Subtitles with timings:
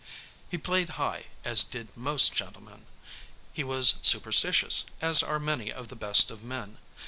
[0.49, 2.87] He played high, as did most gentlemen;
[3.53, 6.79] he was superstitious, as are many of the best of men.